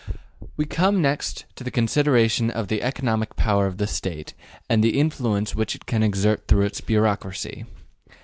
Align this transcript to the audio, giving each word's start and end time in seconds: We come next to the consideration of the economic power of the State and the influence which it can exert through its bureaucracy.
We 0.57 0.65
come 0.65 0.99
next 0.99 1.45
to 1.57 1.63
the 1.63 1.69
consideration 1.69 2.49
of 2.49 2.69
the 2.69 2.81
economic 2.81 3.35
power 3.35 3.67
of 3.67 3.77
the 3.77 3.85
State 3.85 4.33
and 4.67 4.83
the 4.83 4.99
influence 4.99 5.53
which 5.55 5.75
it 5.75 5.85
can 5.85 6.01
exert 6.01 6.47
through 6.47 6.65
its 6.65 6.81
bureaucracy. 6.81 7.65